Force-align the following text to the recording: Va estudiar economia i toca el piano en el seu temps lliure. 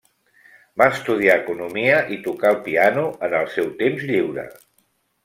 Va 0.81 0.85
estudiar 0.93 1.35
economia 1.41 1.99
i 2.15 2.19
toca 2.29 2.49
el 2.53 2.57
piano 2.69 3.05
en 3.29 3.37
el 3.41 3.47
seu 3.57 3.71
temps 3.83 4.07
lliure. 4.13 4.47